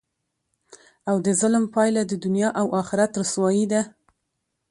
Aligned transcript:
او 1.09 1.15
دظلم 1.27 1.63
پایله 1.73 2.01
د 2.07 2.13
دنیا 2.23 2.49
او 2.59 2.67
اخرت 2.81 3.11
رسوايي 3.21 3.65
ده، 3.71 3.81